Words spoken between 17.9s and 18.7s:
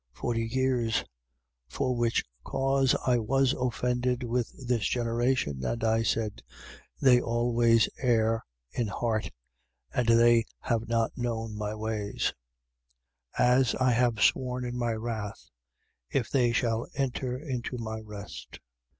rest. 3:12.